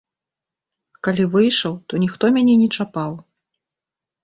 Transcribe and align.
Калі 1.07 1.23
выйшаў, 1.35 1.77
то 1.87 1.93
ніхто 2.05 2.33
мяне 2.39 2.55
не 2.65 2.69
чапаў. 2.77 3.11